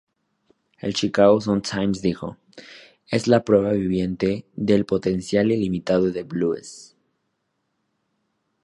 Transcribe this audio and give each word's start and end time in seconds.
El 0.79 0.95
Chicago 0.95 1.39
Sun-Times 1.39 2.01
dijo: 2.01 2.35
"Es 3.11 3.27
la 3.27 3.43
prueba 3.45 3.73
viviente 3.73 4.47
del 4.55 4.83
potencial 4.83 5.51
ilimitado 5.51 6.09
de 6.11 6.23
blues. 6.23 6.95